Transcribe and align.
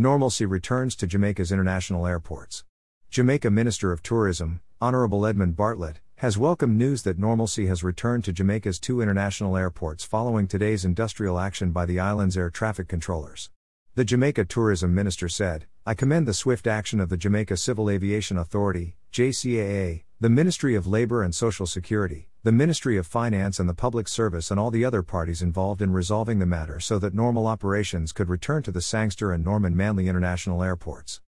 Normalcy 0.00 0.46
returns 0.46 0.94
to 0.94 1.08
Jamaica's 1.08 1.50
international 1.50 2.06
airports. 2.06 2.62
Jamaica 3.10 3.50
Minister 3.50 3.90
of 3.90 4.00
Tourism, 4.00 4.60
Honorable 4.80 5.26
Edmund 5.26 5.56
Bartlett, 5.56 5.98
has 6.18 6.38
welcomed 6.38 6.78
news 6.78 7.02
that 7.02 7.18
normalcy 7.18 7.66
has 7.66 7.82
returned 7.82 8.22
to 8.22 8.32
Jamaica's 8.32 8.78
two 8.78 9.00
international 9.00 9.56
airports 9.56 10.04
following 10.04 10.46
today's 10.46 10.84
industrial 10.84 11.40
action 11.40 11.72
by 11.72 11.84
the 11.84 11.98
island's 11.98 12.36
air 12.36 12.48
traffic 12.48 12.86
controllers. 12.86 13.50
The 13.96 14.04
Jamaica 14.04 14.44
Tourism 14.44 14.94
Minister 14.94 15.28
said, 15.28 15.66
I 15.84 15.94
commend 15.94 16.28
the 16.28 16.32
swift 16.32 16.68
action 16.68 17.00
of 17.00 17.08
the 17.08 17.16
Jamaica 17.16 17.56
Civil 17.56 17.90
Aviation 17.90 18.38
Authority, 18.38 18.94
JCAA, 19.12 20.04
the 20.20 20.30
Ministry 20.30 20.76
of 20.76 20.86
Labor 20.86 21.24
and 21.24 21.34
Social 21.34 21.66
Security, 21.66 22.28
the 22.48 22.52
Ministry 22.52 22.96
of 22.96 23.06
Finance 23.06 23.60
and 23.60 23.68
the 23.68 23.74
Public 23.74 24.08
Service 24.08 24.50
and 24.50 24.58
all 24.58 24.70
the 24.70 24.82
other 24.82 25.02
parties 25.02 25.42
involved 25.42 25.82
in 25.82 25.92
resolving 25.92 26.38
the 26.38 26.46
matter 26.46 26.80
so 26.80 26.98
that 26.98 27.12
normal 27.12 27.46
operations 27.46 28.10
could 28.10 28.30
return 28.30 28.62
to 28.62 28.72
the 28.72 28.80
Sangster 28.80 29.32
and 29.32 29.44
Norman 29.44 29.76
Manley 29.76 30.08
International 30.08 30.62
Airports. 30.62 31.20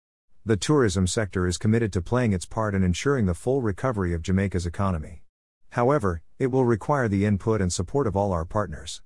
The 0.45 0.55
tourism 0.55 1.07
sector 1.07 1.45
is 1.45 1.57
committed 1.57 1.91
to 1.91 2.01
playing 2.01 2.31
its 2.31 2.45
part 2.45 2.73
in 2.73 2.83
ensuring 2.83 3.25
the 3.25 3.33
full 3.33 3.61
recovery 3.61 4.13
of 4.13 4.21
Jamaica's 4.21 4.65
economy. 4.65 5.23
However, 5.71 6.21
it 6.37 6.53
will 6.53 6.63
require 6.63 7.09
the 7.09 7.25
input 7.25 7.59
and 7.59 7.73
support 7.73 8.07
of 8.07 8.15
all 8.15 8.31
our 8.31 8.45
partners. 8.45 9.01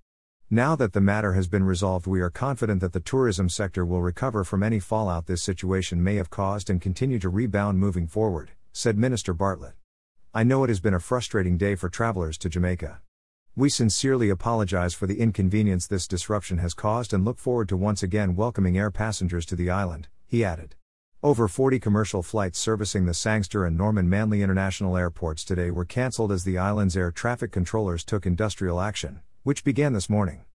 Now 0.52 0.76
that 0.76 0.94
the 0.94 1.02
matter 1.02 1.34
has 1.34 1.48
been 1.48 1.64
resolved, 1.64 2.06
we 2.06 2.22
are 2.22 2.30
confident 2.30 2.80
that 2.82 2.94
the 2.94 3.00
tourism 3.00 3.50
sector 3.50 3.84
will 3.84 4.04
recover 4.04 4.44
from 4.44 4.62
any 4.62 4.80
fallout 4.80 5.26
this 5.26 5.42
situation 5.42 6.04
may 6.04 6.18
have 6.18 6.30
caused 6.30 6.70
and 6.70 6.80
continue 6.80 7.18
to 7.18 7.30
rebound 7.30 7.80
moving 7.80 8.06
forward, 8.06 8.52
said 8.72 9.00
Minister 9.00 9.34
Bartlett. 9.34 9.74
I 10.36 10.42
know 10.42 10.64
it 10.64 10.70
has 10.70 10.80
been 10.80 10.96
a 10.96 11.00
frustrating 11.00 11.58
day 11.58 11.76
for 11.76 11.90
travelers 11.90 12.40
to 12.40 12.50
Jamaica. 12.50 13.02
We 13.56 13.70
sincerely 13.70 14.32
apologize 14.32 14.96
for 14.96 15.06
the 15.06 15.20
inconvenience 15.20 15.86
this 15.86 16.08
disruption 16.08 16.58
has 16.58 16.74
caused 16.74 17.14
and 17.14 17.24
look 17.24 17.38
forward 17.38 17.70
to 17.70 17.78
once 17.78 18.02
again 18.02 18.36
welcoming 18.36 18.76
air 18.76 18.90
passengers 18.90 19.46
to 19.46 19.56
the 19.56 19.70
island, 19.70 20.08
he 20.26 20.44
added. 20.44 20.74
Over 21.22 21.48
40 21.48 21.80
commercial 21.80 22.24
flights 22.24 22.58
servicing 22.58 23.06
the 23.06 23.14
Sangster 23.14 23.64
and 23.64 23.78
Norman 23.78 24.10
Manley 24.10 24.42
International 24.42 24.98
Airports 24.98 25.44
today 25.44 25.70
were 25.70 25.86
cancelled 25.86 26.32
as 26.32 26.46
the 26.46 26.58
island's 26.58 26.98
air 26.98 27.12
traffic 27.12 27.52
controllers 27.52 28.04
took 28.04 28.26
industrial 28.26 28.82
action, 28.82 29.22
which 29.44 29.64
began 29.64 29.94
this 29.94 30.10
morning. 30.10 30.46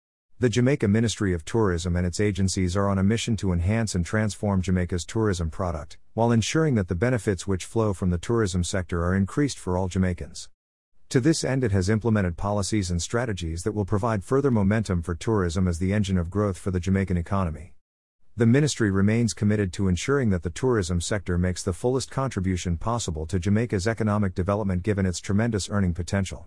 The 0.41 0.49
Jamaica 0.49 0.87
Ministry 0.87 1.33
of 1.35 1.45
Tourism 1.45 1.97
and 1.97 2.07
its 2.07 2.21
agencies 2.21 2.77
are 2.77 2.89
on 2.89 2.97
a 2.97 3.03
mission 3.03 3.37
to 3.39 3.53
enhance 3.53 3.97
and 3.97 4.07
transform 4.07 4.63
Jamaica's 4.63 5.05
tourism 5.05 5.51
product, 5.51 5.99
while 6.15 6.31
ensuring 6.31 6.77
that 6.77 6.87
the 6.87 6.95
benefits 6.95 7.49
which 7.49 7.65
flow 7.65 7.93
from 7.93 8.11
the 8.11 8.19
tourism 8.19 8.63
sector 8.63 9.03
are 9.05 9.17
increased 9.17 9.59
for 9.59 9.77
all 9.77 9.89
Jamaicans. 9.89 10.49
To 11.09 11.19
this 11.19 11.43
end, 11.43 11.65
it 11.65 11.73
has 11.73 11.89
implemented 11.89 12.37
policies 12.37 12.89
and 12.89 13.03
strategies 13.03 13.65
that 13.65 13.73
will 13.73 13.85
provide 13.85 14.23
further 14.23 14.53
momentum 14.53 15.03
for 15.03 15.17
tourism 15.17 15.67
as 15.67 15.81
the 15.81 15.93
engine 15.93 16.17
of 16.17 16.31
growth 16.31 16.57
for 16.57 16.71
the 16.71 16.79
Jamaican 16.79 17.17
economy. 17.17 17.75
The 18.37 18.47
ministry 18.47 18.93
remains 18.93 19.35
committed 19.35 19.73
to 19.73 19.89
ensuring 19.89 20.31
that 20.31 20.45
the 20.45 20.51
tourism 20.51 21.01
sector 21.01 21.37
makes 21.37 21.65
the 21.65 21.73
fullest 21.73 22.13
contribution 22.13 22.77
possible 22.77 23.27
to 23.27 23.41
Jamaica's 23.41 23.89
economic 23.89 24.37
development 24.37 24.85
given 24.85 25.05
its 25.05 25.19
tremendous 25.19 25.69
earning 25.69 25.95
potential. 25.95 26.47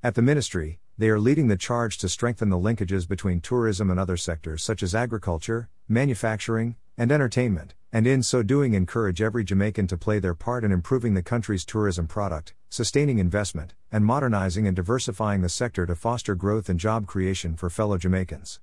At 0.00 0.14
the 0.14 0.22
ministry, 0.22 0.78
they 0.98 1.08
are 1.08 1.18
leading 1.18 1.48
the 1.48 1.56
charge 1.56 1.98
to 1.98 2.08
strengthen 2.08 2.50
the 2.50 2.58
linkages 2.58 3.08
between 3.08 3.40
tourism 3.40 3.90
and 3.90 3.98
other 3.98 4.16
sectors 4.16 4.62
such 4.62 4.82
as 4.82 4.94
agriculture, 4.94 5.68
manufacturing, 5.88 6.76
and 6.98 7.10
entertainment, 7.10 7.74
and 7.92 8.06
in 8.06 8.22
so 8.22 8.42
doing 8.42 8.74
encourage 8.74 9.20
every 9.20 9.44
Jamaican 9.44 9.86
to 9.86 9.96
play 9.96 10.18
their 10.18 10.34
part 10.34 10.64
in 10.64 10.72
improving 10.72 11.14
the 11.14 11.22
country's 11.22 11.64
tourism 11.64 12.06
product, 12.06 12.54
sustaining 12.68 13.18
investment, 13.18 13.74
and 13.90 14.04
modernizing 14.04 14.66
and 14.66 14.76
diversifying 14.76 15.42
the 15.42 15.48
sector 15.48 15.86
to 15.86 15.94
foster 15.94 16.34
growth 16.34 16.68
and 16.68 16.80
job 16.80 17.06
creation 17.06 17.56
for 17.56 17.68
fellow 17.68 17.98
Jamaicans. 17.98 18.60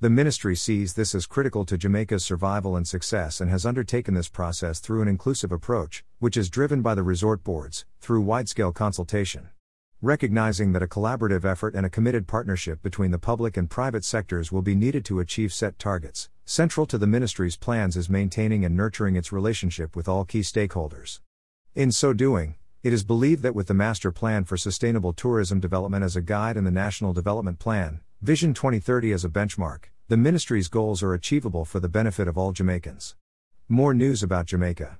The 0.00 0.08
ministry 0.08 0.56
sees 0.56 0.94
this 0.94 1.14
as 1.14 1.26
critical 1.26 1.66
to 1.66 1.76
Jamaica's 1.76 2.24
survival 2.24 2.74
and 2.74 2.88
success 2.88 3.38
and 3.38 3.50
has 3.50 3.66
undertaken 3.66 4.14
this 4.14 4.30
process 4.30 4.80
through 4.80 5.02
an 5.02 5.08
inclusive 5.08 5.52
approach, 5.52 6.04
which 6.18 6.38
is 6.38 6.48
driven 6.48 6.80
by 6.80 6.94
the 6.94 7.02
resort 7.02 7.44
boards, 7.44 7.84
through 8.00 8.22
wide 8.22 8.48
scale 8.48 8.72
consultation. 8.72 9.50
Recognizing 10.02 10.72
that 10.72 10.82
a 10.82 10.86
collaborative 10.86 11.44
effort 11.44 11.74
and 11.74 11.84
a 11.84 11.90
committed 11.90 12.26
partnership 12.26 12.82
between 12.82 13.10
the 13.10 13.18
public 13.18 13.58
and 13.58 13.68
private 13.68 14.02
sectors 14.02 14.50
will 14.50 14.62
be 14.62 14.74
needed 14.74 15.04
to 15.04 15.20
achieve 15.20 15.52
set 15.52 15.78
targets, 15.78 16.30
central 16.46 16.86
to 16.86 16.96
the 16.96 17.06
ministry's 17.06 17.58
plans 17.58 17.98
is 17.98 18.08
maintaining 18.08 18.64
and 18.64 18.74
nurturing 18.74 19.14
its 19.14 19.30
relationship 19.30 19.94
with 19.94 20.08
all 20.08 20.24
key 20.24 20.40
stakeholders. 20.40 21.20
In 21.74 21.92
so 21.92 22.14
doing, 22.14 22.54
it 22.82 22.94
is 22.94 23.04
believed 23.04 23.42
that 23.42 23.54
with 23.54 23.66
the 23.66 23.74
Master 23.74 24.10
Plan 24.10 24.44
for 24.44 24.56
Sustainable 24.56 25.12
Tourism 25.12 25.60
Development 25.60 26.02
as 26.02 26.16
a 26.16 26.22
guide 26.22 26.56
and 26.56 26.66
the 26.66 26.70
National 26.70 27.12
Development 27.12 27.58
Plan, 27.58 28.00
Vision 28.22 28.54
2030 28.54 29.12
as 29.12 29.26
a 29.26 29.28
benchmark, 29.28 29.90
the 30.08 30.16
ministry's 30.16 30.68
goals 30.68 31.02
are 31.02 31.12
achievable 31.12 31.66
for 31.66 31.78
the 31.78 31.90
benefit 31.90 32.26
of 32.26 32.38
all 32.38 32.52
Jamaicans. 32.52 33.16
More 33.68 33.92
news 33.92 34.22
about 34.22 34.46
Jamaica. 34.46 34.98